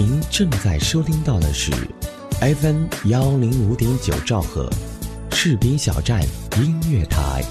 [0.00, 1.72] 您正在收听到的是
[2.40, 4.70] FM 幺零五点九兆赫，
[5.32, 6.22] 士兵小站
[6.56, 7.42] 音乐台。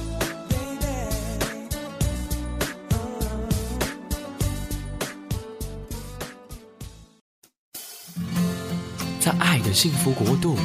[9.20, 10.55] 在爱的幸福国度，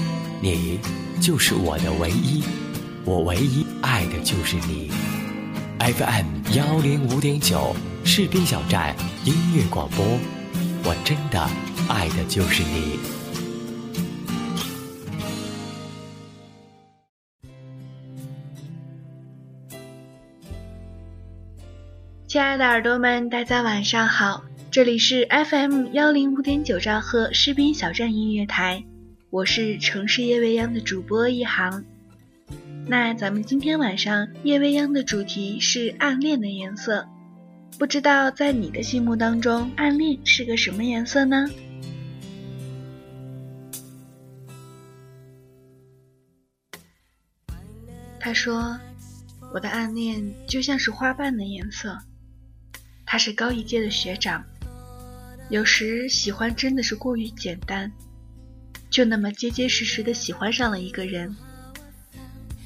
[0.40, 0.78] 你
[1.20, 2.44] 就是我的唯一，
[3.04, 4.88] 我唯一爱的就是你。
[5.80, 6.26] FM
[6.56, 7.74] 幺零五点九，
[8.04, 8.94] 士兵小站
[9.24, 10.06] 音乐广播，
[10.84, 11.40] 我真的
[11.88, 12.98] 爱的就是你。
[22.26, 28.82] 亲爱的耳朵们，大家晚上好，这里是 FM 幺零五点九兆赫士兵小站音乐台，
[29.30, 31.84] 我是城市夜未央的主播一航。
[32.88, 37.06] 那咱们今天晚上夜未央的主题是暗恋的颜色，
[37.78, 41.48] 不知道在你的心目当中，暗恋是个什么颜色呢？
[48.20, 48.78] 他说
[49.52, 51.98] ：“我的暗恋就像是花瓣的颜色。”
[53.04, 54.44] 他是高一届的学长，
[55.50, 57.90] 有时喜欢真的是过于简单，
[58.88, 61.34] 就那么结结实实的喜欢上了一个人，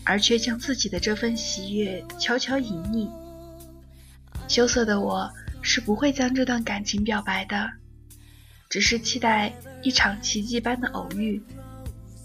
[0.04, 3.10] 而却将自己的这份喜悦悄悄隐匿。
[4.48, 5.30] 羞涩的我
[5.60, 7.70] 是不会将这段感情表白的，
[8.68, 9.52] 只是期待
[9.82, 11.42] 一场奇迹般的偶遇，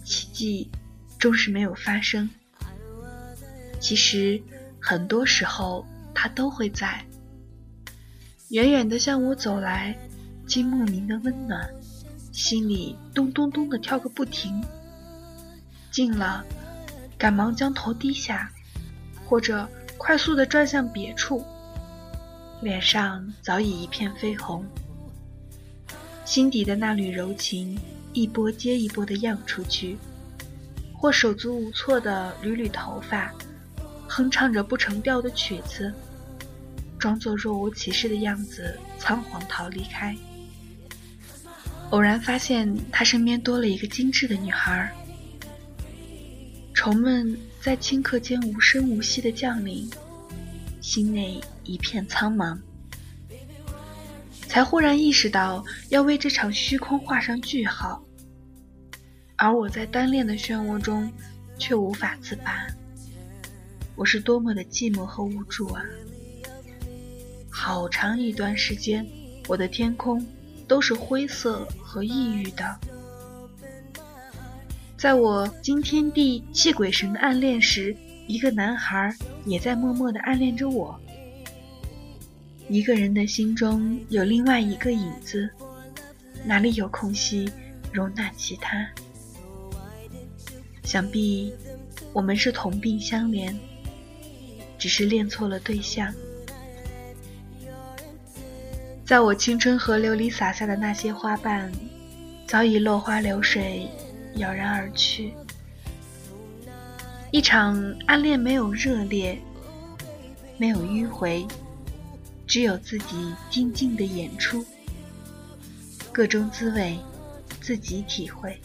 [0.03, 0.69] 奇迹
[1.17, 2.29] 终是没有发生。
[3.79, 4.41] 其实
[4.79, 7.03] 很多时候，他都会在。
[8.49, 9.97] 远远的向我走来，
[10.45, 11.67] 竟莫名的温暖，
[12.31, 14.63] 心里咚咚咚的跳个不停。
[15.89, 16.45] 近了，
[17.17, 18.51] 赶忙将头低下，
[19.25, 21.45] 或者快速的转向别处，
[22.61, 24.63] 脸上早已一片绯红。
[26.23, 27.77] 心底的那缕柔情，
[28.13, 29.97] 一波接一波的漾出去，
[30.93, 33.33] 或手足无措的捋捋头发，
[34.07, 35.91] 哼唱着不成调的曲子。
[36.99, 40.15] 装作若无其事的样子，仓皇逃离开。
[41.89, 44.89] 偶然发现他身边多了一个精致的女孩。
[46.73, 49.89] 虫们在顷刻间无声无息的降临，
[50.81, 52.59] 心内一片苍茫。
[54.47, 58.03] 才忽然意识到要为这场虚空画上句号。
[59.37, 61.09] 而我在单恋的漩涡中，
[61.57, 62.67] 却无法自拔。
[63.95, 65.81] 我是多么的寂寞和无助啊！
[67.49, 69.07] 好长一段时间，
[69.47, 70.25] 我的天空
[70.67, 72.79] 都是灰色和抑郁的。
[74.97, 77.95] 在我惊天地泣鬼神的暗恋时，
[78.31, 79.13] 一个男孩
[79.45, 80.97] 也在默默的暗恋着我。
[82.69, 85.49] 一个人的心中有另外一个影子，
[86.45, 87.51] 哪里有空隙
[87.91, 88.87] 容纳其他？
[90.83, 91.53] 想必
[92.13, 93.53] 我们是同病相怜，
[94.79, 96.13] 只是恋错了对象。
[99.05, 101.69] 在我青春河流里洒下的那些花瓣，
[102.47, 103.89] 早已落花流水，
[104.35, 105.33] 杳然而去。
[107.31, 109.41] 一场暗恋没有热烈，
[110.57, 111.47] 没有迂回，
[112.45, 114.65] 只有自己静静的演出，
[116.11, 116.99] 各种滋味
[117.61, 118.59] 自己体会。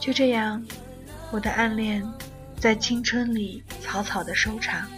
[0.00, 0.64] 就这样，
[1.30, 2.02] 我的暗恋
[2.58, 4.88] 在青春里草草的收场。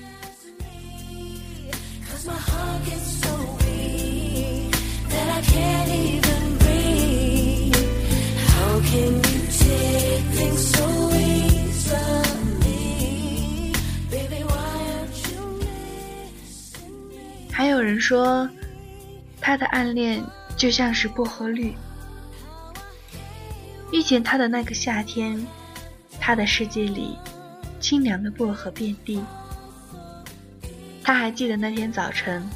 [17.72, 18.46] 有人说，
[19.40, 20.22] 他的暗恋
[20.58, 21.74] 就像是薄荷绿。
[23.90, 25.44] 遇见他的那个夏天，
[26.20, 27.16] 他的世界里
[27.80, 29.24] 清凉的薄荷遍地。
[31.02, 32.46] 他还记得那天早晨，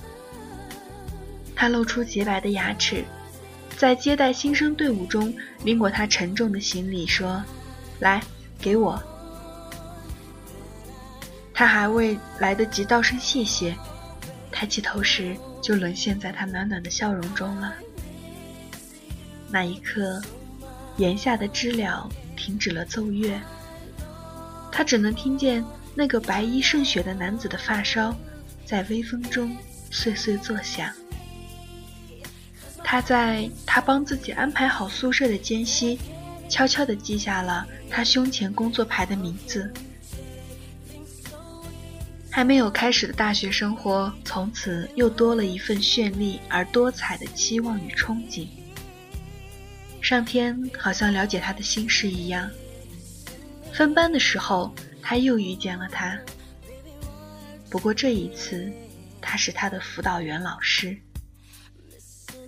[1.54, 3.02] 他露出洁白的牙齿，
[3.76, 7.42] 在接待新生队伍中拎过他沉重的行李，说
[8.00, 8.22] ：“来，
[8.60, 9.02] 给我。”
[11.54, 13.74] 他还未来得及道声谢谢，
[14.58, 17.74] 抬起头时就沦陷在他暖暖的笑容中了。
[19.50, 20.18] 那一刻，
[20.96, 22.08] 檐下的知了
[22.38, 23.38] 停止了奏乐，
[24.72, 25.62] 他只能听见
[25.94, 28.16] 那个白衣胜雪的男子的发梢。
[28.64, 29.54] 在微风中
[29.92, 30.90] 碎碎作响。
[32.82, 36.00] 他在他帮自己安排好宿舍的间隙，
[36.48, 39.70] 悄悄地记下了他胸前工作牌的名字。
[42.36, 48.46] 还没有开始的大学生活，从此又多了一份绚丽而多彩的期望与憧憬。
[50.02, 52.46] 上天好像了解他的心事一样，
[53.72, 56.14] 分班的时候他又遇见了他。
[57.70, 58.70] 不过这一次，
[59.18, 60.94] 他是他的辅导员老师，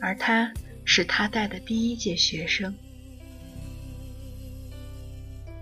[0.03, 0.53] 而他
[0.85, 2.75] 是他带的第一届学生。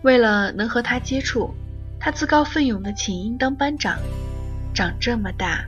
[0.03, 1.55] 为了能和他接触，
[1.99, 3.99] 他自告奋勇的请缨当班长。
[4.75, 5.65] 长这么大，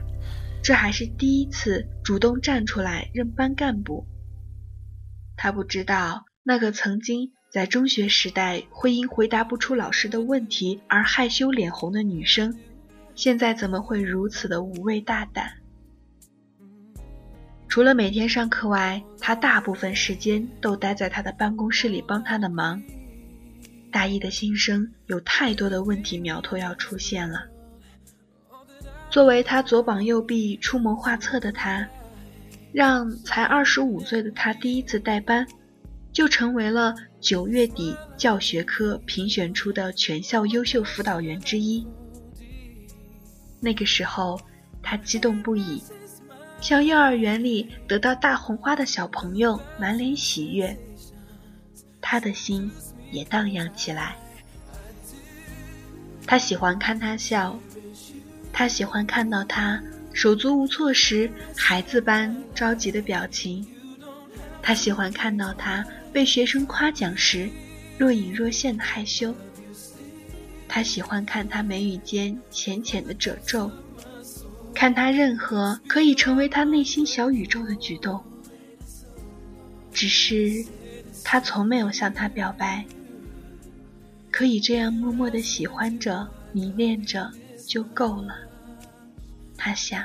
[0.61, 4.05] 这还是第一次主动站出来任班干部。
[5.35, 12.55] 他不知道，那个曾经在中学时代会因回答不出老师的问题而害羞脸红的女生。
[13.15, 15.53] 现在怎么会如此的无畏大胆？
[17.67, 22.81] 除了每天上课外，他大部分时间都待在他的办公室里帮他的忙。
[23.91, 27.45] 大一的新生有太多的问题苗头要出现了。
[29.09, 31.87] 作为他左膀右臂、出谋划策的他，
[32.71, 35.47] 让才二十五岁的他第一次带班，
[36.13, 41.87] 就成为了九月底教学科评选出的全校优秀辅导员之一。
[43.59, 44.39] 那个时候，
[44.83, 45.81] 他激动不已，
[46.61, 50.77] 像幼儿园里得到大红花的小朋友，满脸喜悦。
[51.99, 52.69] 他的心
[53.11, 54.15] 也荡漾起来。
[56.25, 57.59] 他喜欢看他笑，
[58.53, 59.81] 他喜欢看到他
[60.13, 63.65] 手足无措时孩子般着急的表情，
[64.61, 67.49] 他喜欢看到他被学生夸奖时
[67.97, 69.33] 若隐若现的害羞。
[70.67, 73.71] 他喜欢看他眉宇间浅浅的褶皱，
[74.75, 78.23] 看他任何可以成为他内心小宇宙的举动。
[79.91, 80.63] 只是，
[81.23, 82.85] 他从没有向他表白。
[84.31, 87.31] 可以这样默默的喜欢着、迷恋着
[87.67, 88.35] 就够了。
[89.57, 90.03] 他想，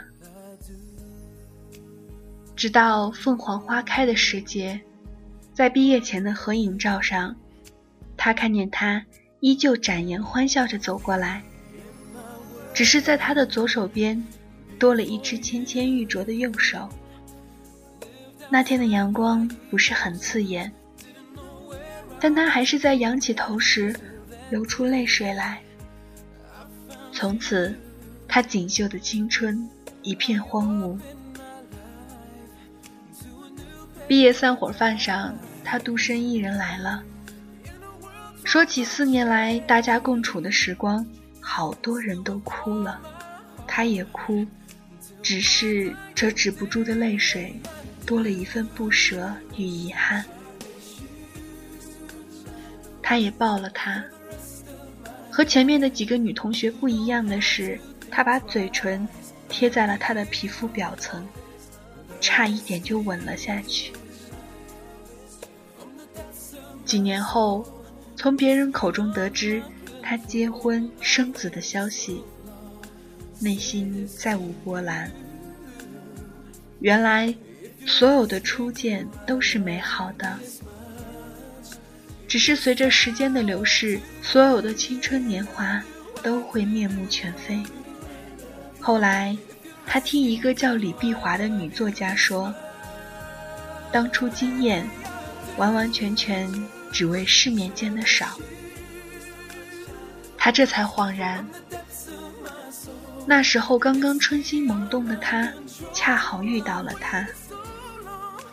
[2.57, 4.81] 直到凤凰花开的时节，
[5.53, 7.35] 在毕业前的合影照上，
[8.17, 9.05] 他看见他。
[9.41, 11.43] 依旧展颜欢笑着走过来，
[12.73, 14.25] 只是在他的左手边
[14.79, 16.89] 多了一只纤纤玉镯的右手。
[18.49, 20.73] 那天的阳光不是很刺眼，
[22.19, 23.95] 但他还是在仰起头时
[24.55, 25.61] 流出泪水来。
[27.13, 27.77] 从此，
[28.29, 29.69] 他锦绣的青春
[30.03, 30.97] 一片荒芜。
[34.07, 37.03] 毕业散伙饭上，他独身一人来了。
[38.45, 41.05] 说起四年来大家共处的时光，
[41.41, 43.01] 好多人都哭了，
[43.67, 44.47] 他也哭，
[45.21, 47.61] 只是这止不住的泪水，
[48.07, 50.25] 多了一份不舍与遗憾。
[53.03, 54.05] 他也抱了他，
[55.35, 57.77] 和前面的几个女同学不一样的是，
[58.09, 59.07] 她把嘴唇
[59.49, 61.27] 贴在了她的皮肤表层，
[62.21, 63.93] 差一点就吻了下去。
[66.85, 67.67] 几年后。
[68.17, 69.63] 从别人口中得知
[70.01, 72.23] 他结婚生子的消息，
[73.39, 75.11] 内心再无波澜。
[76.81, 77.35] 原来，
[77.85, 80.39] 所有的初见都是美好的，
[82.35, 85.81] 只是随着时间的流逝，所有的青春年华
[86.21, 87.63] 都会面目全非。
[88.81, 89.37] 后来，
[89.87, 92.53] 他听一个叫李碧华的女作家说，
[93.93, 94.85] 当初惊艳，
[95.59, 96.53] 完完全全。
[96.91, 98.37] 只为世面见的少，
[100.37, 101.47] 他这才恍然，
[103.29, 105.53] 那时候刚刚春心萌动的他，
[105.93, 107.25] 恰好遇到了他。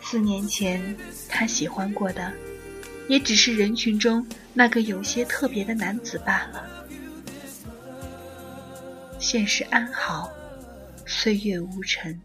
[0.00, 0.96] 四年前
[1.28, 2.32] 他喜欢过的，
[3.12, 6.66] 也只是人群中那个有些特别的男子罢了。
[9.18, 10.32] 现实安好，
[11.04, 12.18] 岁月无尘。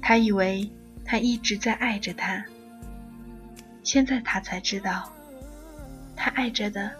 [0.00, 0.66] 他以为
[1.04, 2.42] 他一直在爱着他。
[3.82, 5.12] 现在他才知道，
[6.16, 6.90] 他爱着的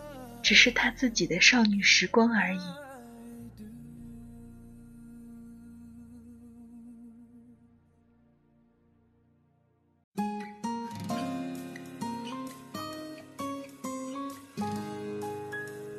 [0.43, 2.84] 只是他自己的少女时光而已。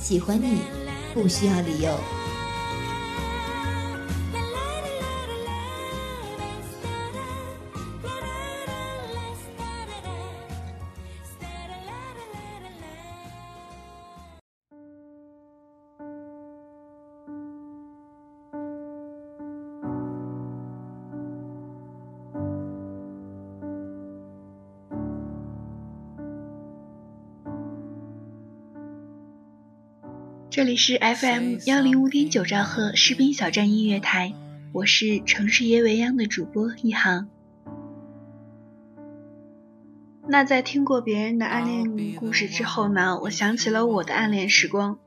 [0.00, 0.62] 喜欢你
[1.12, 2.19] 不需要理由。
[30.60, 34.34] 这里是 FM 幺零五点九兆赫士兵小站音乐台，
[34.74, 37.30] 我是城市夜未央的主播一航。
[40.28, 44.98] 那在听过别人的暗恋故事之后呢，我想起了我的暗恋时光。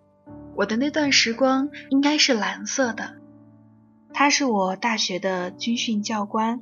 [0.55, 3.17] 我的那段时光应该是蓝色的，
[4.11, 6.61] 他是我大学的军训教官，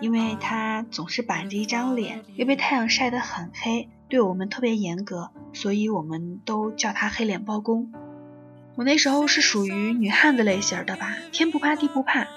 [0.00, 3.88] 因为他总是板着一张脸，又被太阳晒得很黑。
[4.08, 7.92] 对我们特别严格，所以我们都叫他黑脸包公。
[8.76, 12.28] 我那时候是属于女汉子类型的吧，天不怕地不怕，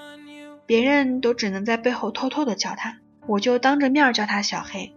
[0.66, 4.92] 别人都只能在背后偷偷的叫他，我就当着面叫他小黑。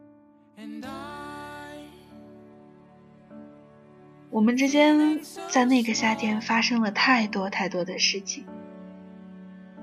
[4.31, 8.45] 我们之间在那个夏天发生了太多太多的事情，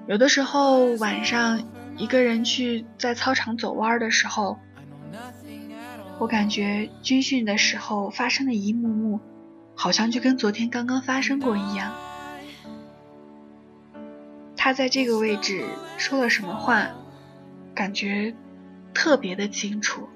[0.08, 1.62] 有的时候晚上
[2.00, 4.58] 一个人去在操场走弯的时候。
[6.18, 9.20] 我感觉军训的时候发生的一幕幕，
[9.74, 11.94] 好像就跟昨天刚刚发生过一样。
[14.54, 15.64] 他在这个位置
[15.96, 16.90] 说了什么话，
[17.74, 18.34] 感觉
[18.92, 20.08] 特别的清楚。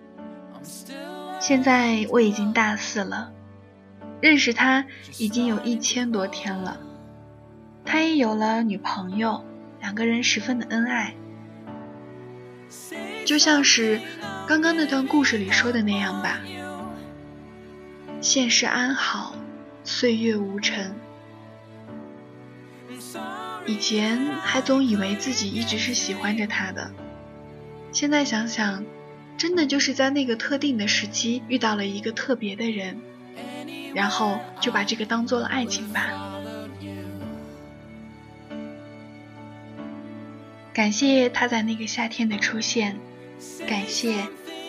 [1.41, 3.33] 现在我已经大四了，
[4.21, 4.85] 认识他
[5.19, 6.79] 已经有一千多天了，
[7.85, 9.43] 他也有了女朋友，
[9.81, 11.15] 两个人十分的恩爱，
[13.25, 14.01] 就像是。
[14.47, 16.41] 刚刚那段故事里说的那样吧，
[18.21, 19.35] 现世安好，
[19.85, 20.95] 岁月无尘。
[23.65, 26.93] 以前还总以为自己一直是喜欢着他的，
[27.91, 28.85] 现在想想，
[29.39, 33.01] 真的就是在那个特定的时期遇到了一个特别的人，
[33.95, 36.11] 然后就把这个当做了爱情吧。
[40.75, 43.01] 感谢他在那个夏天的出现。
[43.67, 44.27] 感谢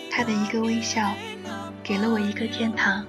[0.09, 1.15] 他的一个微笑，
[1.83, 3.05] 给了我一个天堂。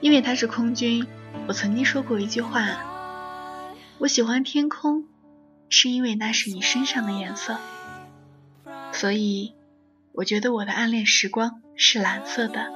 [0.00, 1.06] 因为他是空军，
[1.48, 5.04] 我曾经说过一句话：我喜欢天空，
[5.68, 7.58] 是因为那是你身上的颜色。
[8.92, 9.54] 所以，
[10.12, 12.72] 我觉得我的暗恋时光是蓝色的。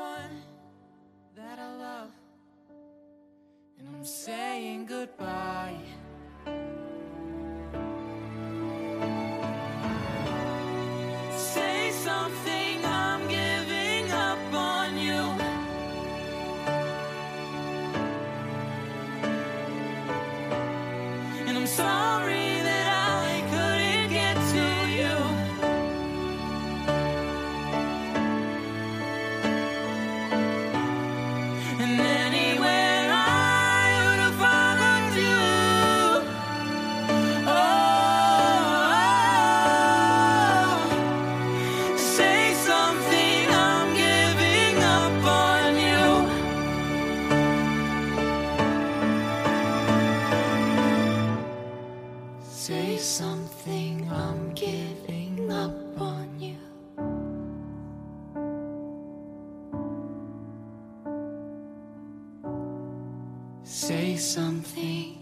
[64.21, 65.15] something。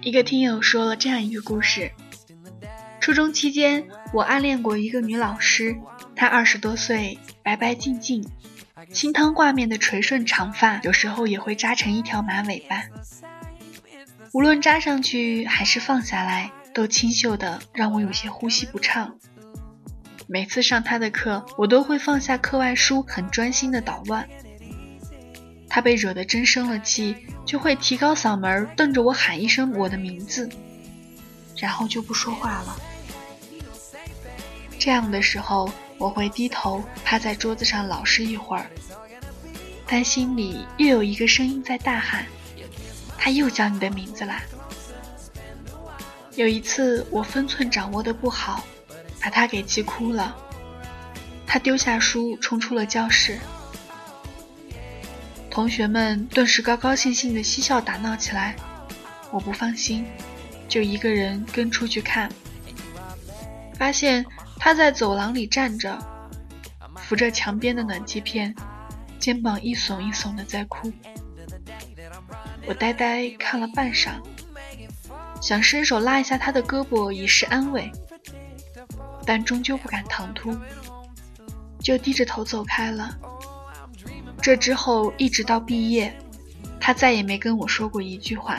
[0.00, 1.90] 一个听友说了这样一个故事：
[3.00, 5.76] 初中期间，我暗恋过一个女老师，
[6.14, 8.24] 她二十多岁，白白净净，
[8.92, 12.82] 清汤挂面的垂顺长发，有时候也会扎成一条马尾巴。
[14.32, 19.16] 无论扎上去还是放下来，都清秀的让我有些呼吸不畅。
[20.26, 24.28] 每次上他的课，我都会放下课外书，很专心的捣乱。
[25.68, 27.16] 他被惹得真生了气。
[27.46, 30.48] 就会提高嗓门，瞪着我喊一声我的名字，
[31.58, 32.74] 然后就不说话了。
[34.78, 38.66] 这样的时候，我会低头趴在桌子上老实一会儿，
[39.86, 42.26] 但心里又有一个声音在大喊
[43.16, 44.42] ：“他又叫你的名字啦！”
[46.36, 48.64] 有一次，我分寸掌握的不好，
[49.20, 50.36] 把他给气哭了。
[51.46, 53.38] 他丢下书，冲出了教室。
[55.48, 58.56] 同学们顿时高高兴兴的嬉笑打闹起来，
[59.30, 60.04] 我不放心，
[60.68, 62.28] 就一个人跟出去看，
[63.78, 64.26] 发现
[64.58, 65.98] 他在走廊里站着，
[66.96, 68.54] 扶着墙边的暖气片，
[69.18, 70.92] 肩膀一耸一耸的在哭。
[72.66, 74.12] 我呆呆看了半晌，
[75.40, 77.90] 想伸手拉一下他的胳膊以示安慰，
[79.26, 80.56] 但终究不敢唐突，
[81.80, 83.14] 就低着头走开了。
[84.40, 86.14] 这之后一直到毕业，
[86.80, 88.58] 他再也没跟我说过一句话。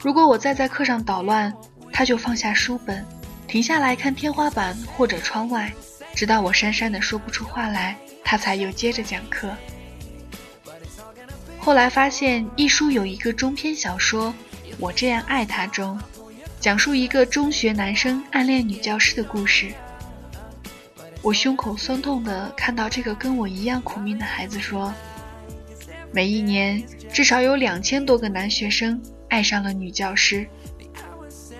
[0.00, 1.52] 如果我再在课上捣乱，
[1.92, 3.04] 他就放下书本，
[3.48, 5.72] 停下来看天花板或者窗外，
[6.14, 9.50] 直到我讪讪的说不出话来，他才又接着讲课。
[11.58, 14.32] 后来发现，一书有一个中篇小说
[14.78, 15.98] 《我这样爱他》中，
[16.60, 19.72] 讲述一个中学男生暗恋女教师的故事。
[21.22, 24.92] 我胸口酸痛的看到这个跟我一样苦命的孩子说
[26.12, 29.00] ：“每一年至少有两千多个男学生
[29.30, 30.46] 爱上了女教师。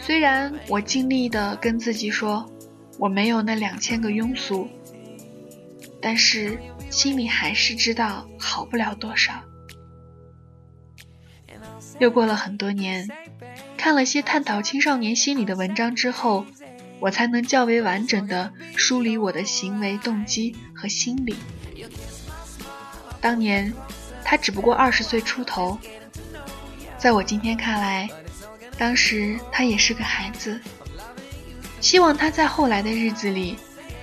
[0.09, 2.51] 虽然我尽力的跟自己说
[2.99, 4.67] 我没有那两千个庸俗，
[6.01, 9.35] 但是心里还是知道好不了多少。”
[12.01, 13.07] 又过了很多年，
[13.77, 16.47] 看了些探讨青少年心理的文章之后，
[17.01, 21.37] 我才能较为完整的梳理我的行为动机和心理。
[23.21, 23.75] 当年，
[24.25, 25.79] 他只不过二十岁出头，
[26.97, 28.09] 在我今天看来，
[28.79, 30.59] 当时他也是个孩子。
[31.81, 33.57] 希望他在后来的日子里，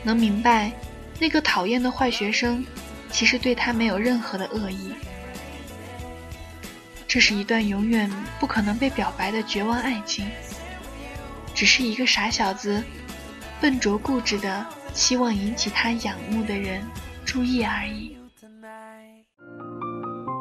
[0.04, 0.72] 能明白，
[1.20, 2.66] 那个讨厌的坏学生，
[3.10, 4.94] 其实对他没有任何的恶意。
[7.08, 10.26] 这是一段永远不可能被表白的绝望爱情，
[11.54, 12.84] 只是一个傻小子，
[13.62, 16.82] 笨拙固执的希望引起他仰慕的人
[17.26, 18.18] 注意而已。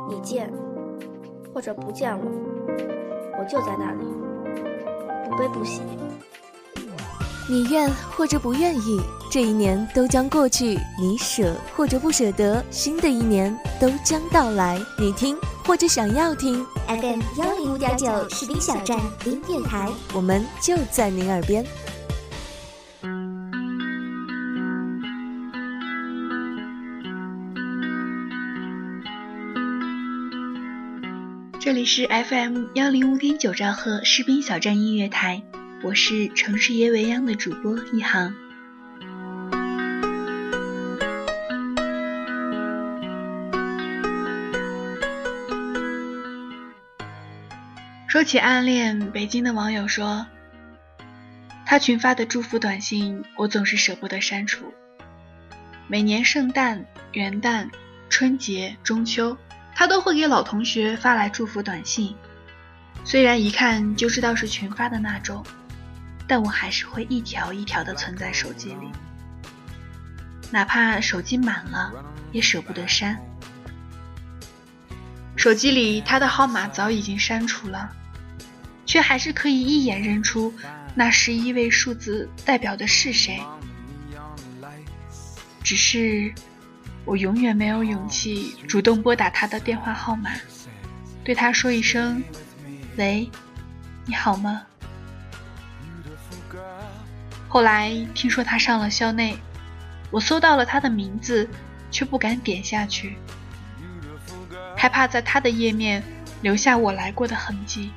[0.08, 0.50] 你见
[1.52, 2.24] 或者不见我，
[3.38, 4.04] 我就在那里，
[5.28, 5.80] 不悲不喜。
[7.48, 14.80] 你愿或者不愿意，这一年都将过去；你舍或者不舍得，新的一年都将到来。
[14.98, 15.36] 你听。
[15.66, 21.64] 或者想要听 FM 幺零五点九士兵小站音乐台，我们就在您耳边。
[31.84, 35.42] 是 FM 幺零五点九兆赫士兵小站音乐台，
[35.82, 38.34] 我是城市夜未央的主播一航。
[48.08, 50.26] 说起暗恋，北京的网友说，
[51.66, 54.72] 他群发的祝福短信，我总是舍不得删除。
[55.86, 57.68] 每年圣诞、元旦、
[58.08, 59.36] 春节、中秋，
[59.74, 62.14] 他都会给老同学发来祝福短信。
[63.04, 65.44] 虽然一看就知道是群发的那种，
[66.26, 68.90] 但我还是会一条一条的存在手机里，
[70.50, 71.92] 哪怕手机满了，
[72.32, 73.18] 也舍不得删。
[75.36, 77.90] 手机里他的号码早已经删除了。
[78.86, 80.54] 却还是可以一眼认出
[80.94, 83.40] 那十一位数字代表的是谁，
[85.64, 86.32] 只是
[87.04, 90.30] 我永远没有勇气主动拨打他的电话号码，
[91.22, 92.22] 对他说一声
[92.96, 93.30] “喂，
[94.06, 94.62] 你好吗？”
[97.48, 99.38] 后来听说他上了校内，
[100.10, 101.48] 我搜到了他的名字，
[101.90, 103.16] 却不敢点下去，
[104.76, 106.02] 害怕在他的页面
[106.40, 107.92] 留下我来过的痕迹。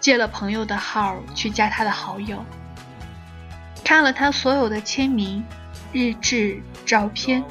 [0.00, 2.44] 借了朋友的号去加他的好友，
[3.84, 5.44] 看了他所有的签名、
[5.92, 7.42] 日志、照片，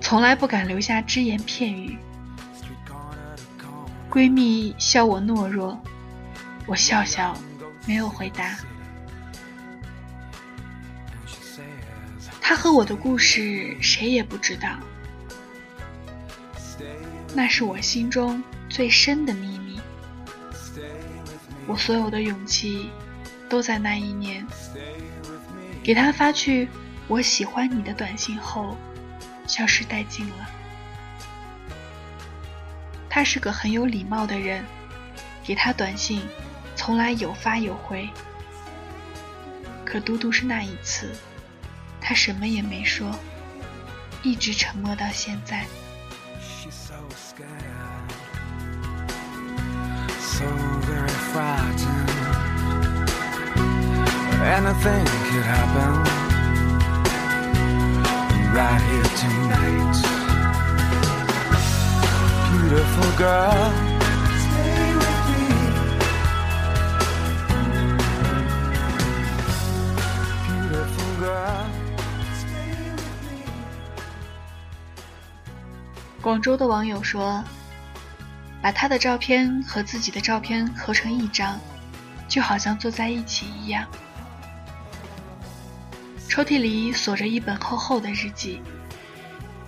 [0.00, 1.96] 从来不敢留下只言片语。
[4.10, 5.80] 闺蜜笑我懦弱，
[6.66, 7.36] 我笑笑，
[7.86, 8.56] 没有回答。
[12.40, 14.68] 她和我的故事谁也不知道，
[17.34, 19.80] 那是我心中最深的秘密。
[21.66, 22.90] 我所有的勇气，
[23.48, 24.46] 都在那一年，
[25.82, 26.68] 给他发去
[27.06, 28.76] “我喜欢你”的短信后，
[29.46, 30.48] 消失殆尽了。
[33.08, 34.64] 他是个很有礼貌的人，
[35.44, 36.22] 给他短信，
[36.74, 38.08] 从来有发有回。
[39.84, 41.12] 可独独是那一次，
[42.00, 43.14] 他什么也没说，
[44.22, 45.64] 一直沉默到现在。
[50.34, 50.46] so
[50.88, 52.10] very frightened.
[54.42, 56.13] Anything could happen
[58.54, 59.96] right here tonight.
[62.52, 63.72] Beautiful girl.
[64.44, 65.42] Stay with me.
[70.46, 71.66] Beautiful girl.
[72.40, 73.42] stay with me.
[76.22, 77.42] 广州的网友说。
[78.62, 81.60] 把他的照片和自己的照片合成一张，
[82.26, 83.86] 就好像坐在一起一样。
[86.34, 88.60] 抽屉里锁着一本厚厚的日记，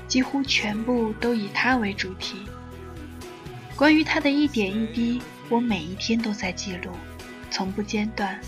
[0.09, 2.39] 几乎全部都以他为主题。
[3.77, 6.91] 关于他的一点一滴，我每一天都在记录，
[7.53, 8.41] 从不间断。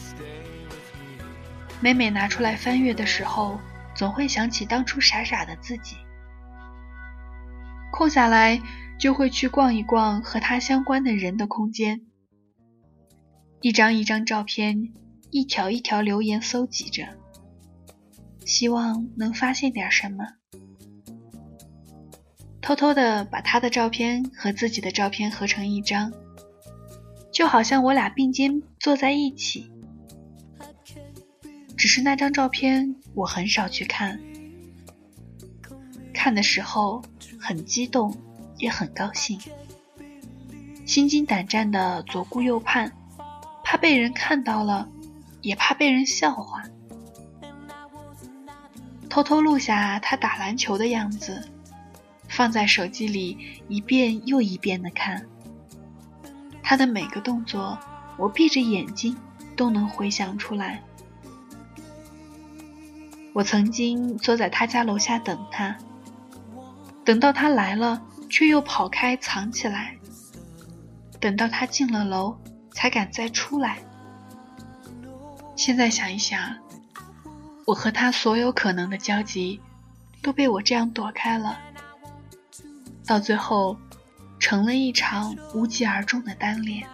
[1.80, 3.60] 每每拿出来翻阅的时候，
[3.94, 5.94] 总会想起当初傻傻的自己。
[7.92, 8.60] 空下来
[8.98, 12.00] 就会去逛一逛和他相关的人的空间，
[13.60, 14.92] 一张一张照片，
[15.30, 17.04] 一条一条留言搜集着，
[18.48, 20.26] 希望能发现点什么。
[22.62, 26.10] 偷偷的把他的照片和自己的照片合成一张，
[27.30, 29.70] 就好像我俩并肩坐在一起。
[31.76, 34.18] 只是那张照片我很少去看，
[36.14, 37.02] 看的时候
[37.38, 38.16] 很激动，
[38.56, 39.38] 也很高兴，
[40.86, 42.90] 心惊胆战的左顾右盼，
[43.62, 44.88] 怕被人看到了，
[45.42, 46.64] 也怕被人笑话。
[49.08, 51.48] 偷偷录下他打篮球的样子，
[52.28, 55.26] 放在手机里一遍又一遍的看。
[56.62, 57.78] 他的每个动作，
[58.18, 59.16] 我闭着眼睛
[59.56, 60.82] 都能回想出来。
[63.32, 65.76] 我曾经坐在他家楼下等他，
[67.04, 69.96] 等到他来了，却又跑开藏起来，
[71.18, 72.36] 等到他进了楼，
[72.72, 73.78] 才敢再出来。
[75.56, 76.38] 现在想一想，
[77.68, 79.60] 我和他所有可能的交集，
[80.22, 81.58] 都被我这样躲开了，
[83.04, 83.76] 到最后，
[84.40, 86.88] 成了一场无疾而终的单恋。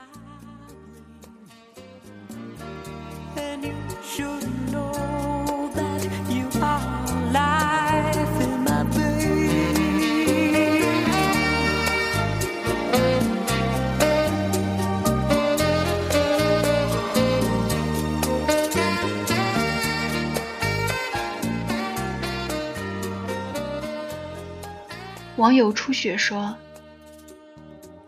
[25.44, 26.56] 网友初雪说：“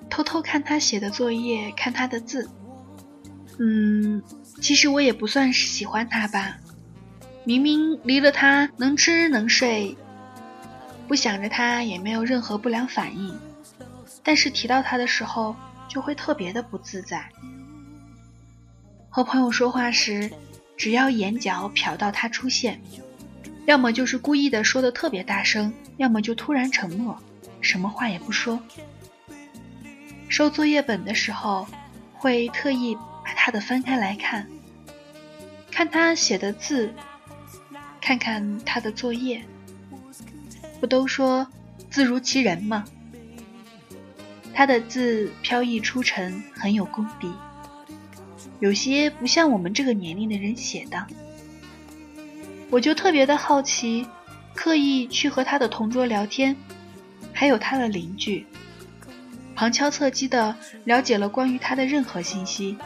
[0.09, 2.49] 偷偷看他写的作业，看他的字。
[3.59, 4.23] 嗯，
[4.63, 6.57] 其实我也不算是喜欢他吧。
[7.45, 9.95] 明明离了他能吃能睡，
[11.07, 13.39] 不想着他也没有任何不良反应，
[14.23, 15.55] 但是提到他的时候
[15.89, 17.23] 就会特别的不自在。
[19.11, 20.31] 和朋友说话时，
[20.75, 22.81] 只要眼角瞟到他出现，
[23.67, 27.19] 要么就是故意的说的特别大声，要么就突然沉默。”
[27.61, 28.61] 什么话也不说。
[30.29, 31.67] 收作业本的时候，
[32.13, 34.47] 会特意把他的翻开来看，
[35.71, 36.93] 看他写的字，
[38.01, 39.43] 看看他的作业。
[40.81, 41.47] 不都说
[41.91, 42.85] 字如其人吗？
[44.53, 47.33] 他的字飘逸出尘，很有功底，
[48.61, 51.07] 有些不像我们这个年龄的人写的。
[52.71, 54.07] 我就特别的好奇，
[54.57, 56.57] 刻意去和他的同桌聊天。
[57.33, 58.47] 还有他的邻居，
[59.55, 62.79] 旁敲侧击的了解了关于他的任何信息，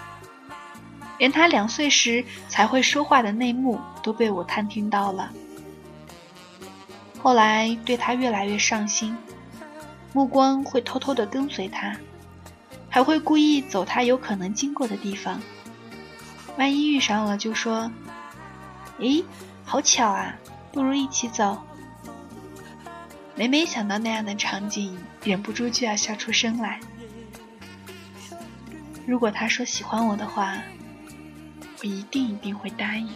[1.19, 5.31] 连他两岁时才会说话的内幕都被我探听到了。
[7.23, 9.17] 后来对他越来越上心，
[10.13, 11.97] 目光会偷偷的跟随他，
[12.89, 15.41] 还会故意走他有可能经过的地方。
[16.57, 17.89] 万一遇上了，就说
[18.99, 19.25] ：“诶，
[19.65, 20.35] 好巧啊，
[20.73, 21.63] 不如一起走。”
[23.37, 26.79] 每每想到那样的场景，忍不住就要笑出声来。
[29.07, 30.59] 如果他说喜欢我的话，
[31.81, 33.09] 我一定一定会答应。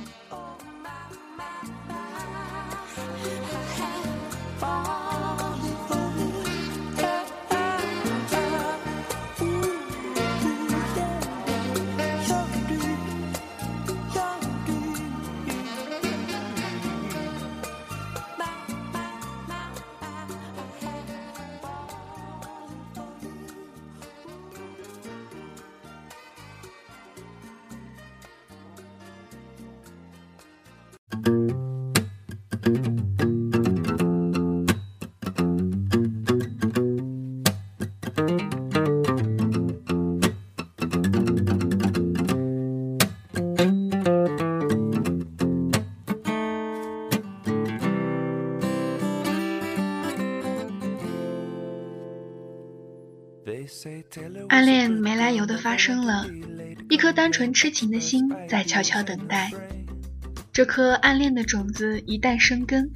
[54.48, 56.26] 暗恋没来由的发生了，
[56.88, 59.50] 一颗单纯痴情的心在悄悄等待。
[60.52, 62.90] 这颗暗恋的种子一旦生根，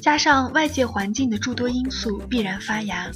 [0.00, 3.10] 加上外界环境的诸多因素，必然发芽，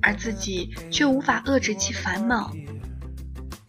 [0.00, 2.52] 而自己却无法遏制其繁茂。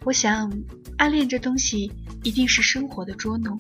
[0.03, 0.51] 我想，
[0.97, 1.91] 暗恋这东西
[2.23, 3.57] 一定是生活的捉弄，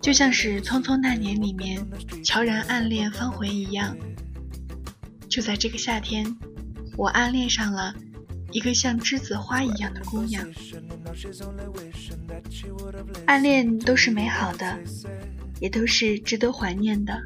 [0.00, 1.86] 就像是《匆匆那年》里面
[2.24, 3.96] 乔然暗恋方茴一样。
[5.28, 6.36] 就在这个夏天，
[6.96, 7.94] 我暗恋上了
[8.52, 10.46] 一个像栀子花一样的姑娘。
[13.26, 14.78] 暗恋都是美好的，
[15.60, 17.20] 也都是值得怀念的。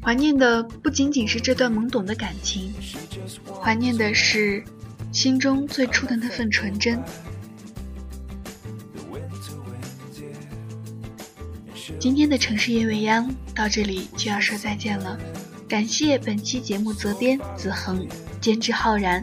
[0.00, 2.72] 怀念的不仅仅是这段懵懂的感情，
[3.60, 4.64] 怀念的是
[5.12, 7.02] 心中最初的那份纯真。
[11.98, 15.18] 今天的城市夜未央到这里就要说再见了，
[15.68, 18.08] 感谢本期节目责编子恒，
[18.40, 19.22] 监制浩然，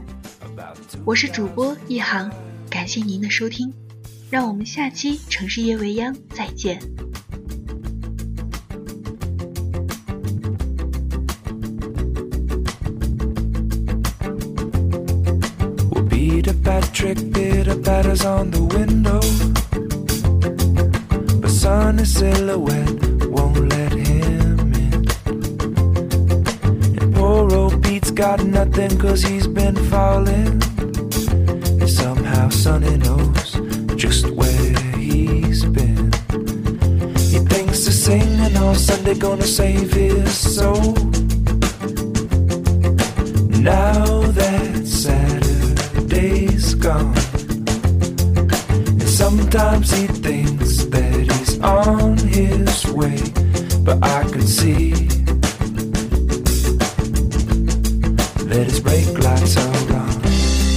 [1.03, 2.31] 我是主播一航，
[2.69, 3.73] 感谢您的收听，
[4.29, 6.79] 让我们下期城市夜未央再见。
[28.75, 30.61] Cause he's been falling.
[31.79, 33.53] And somehow Sonny knows
[33.95, 36.11] just where he's been.
[37.31, 40.93] He thinks the singing on Sunday gonna save his soul.
[43.61, 44.03] Now
[44.39, 47.15] that Saturday's gone,
[48.99, 53.21] and sometimes he thinks that he's on his way,
[53.85, 55.07] but I can see
[59.45, 59.95] lights are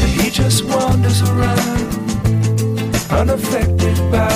[0.03, 1.89] and he just wanders around,
[3.11, 4.29] unaffected by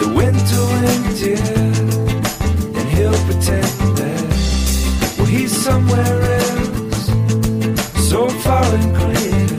[0.00, 7.06] the winter wind, yeah, and he'll pretend that well, he's somewhere else,
[8.08, 9.50] so far and clear,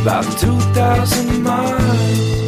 [0.00, 2.47] about 2,000 miles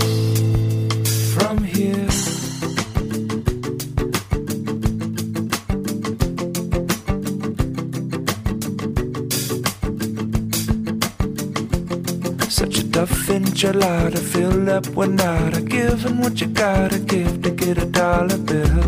[14.80, 15.54] up one night.
[15.54, 18.82] I given what you gotta give to get a dollar bill.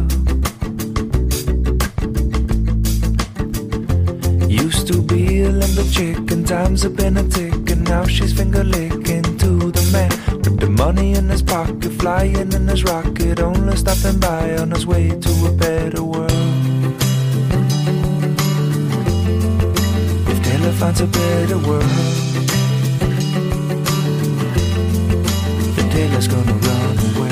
[4.49, 8.33] Used to be a limber chick, and times have been a tick, and now she's
[8.33, 10.11] finger licking to the man
[10.43, 14.87] with the money in his pocket, flying in his rocket, only stopping by on his
[14.87, 16.33] way to a better world.
[20.33, 22.22] If Taylor finds a better world,
[26.03, 27.32] Taylor's gonna run away.